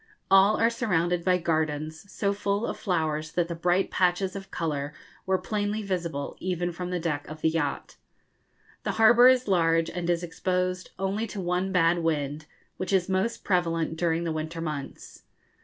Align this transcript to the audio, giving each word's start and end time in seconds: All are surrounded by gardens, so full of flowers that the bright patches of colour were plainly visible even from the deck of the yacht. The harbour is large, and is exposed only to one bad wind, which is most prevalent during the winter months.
All 0.31 0.57
are 0.57 0.71
surrounded 0.71 1.23
by 1.23 1.37
gardens, 1.37 2.11
so 2.11 2.33
full 2.33 2.65
of 2.65 2.75
flowers 2.79 3.33
that 3.33 3.47
the 3.47 3.53
bright 3.53 3.91
patches 3.91 4.35
of 4.35 4.49
colour 4.49 4.95
were 5.27 5.37
plainly 5.37 5.83
visible 5.83 6.35
even 6.39 6.71
from 6.71 6.89
the 6.89 6.99
deck 6.99 7.27
of 7.27 7.41
the 7.41 7.49
yacht. 7.49 7.97
The 8.81 8.93
harbour 8.93 9.27
is 9.27 9.47
large, 9.47 9.91
and 9.91 10.09
is 10.09 10.23
exposed 10.23 10.89
only 10.97 11.27
to 11.27 11.39
one 11.39 11.71
bad 11.71 11.99
wind, 11.99 12.47
which 12.77 12.91
is 12.91 13.09
most 13.09 13.43
prevalent 13.43 13.95
during 13.95 14.23
the 14.23 14.31
winter 14.31 14.59
months. 14.59 15.21